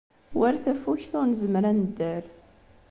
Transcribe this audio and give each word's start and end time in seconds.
War 0.39 0.55
tafukt, 0.63 1.11
ur 1.19 1.27
nzemmer 1.31 1.63
ad 1.71 1.75
nedder. 1.79 2.23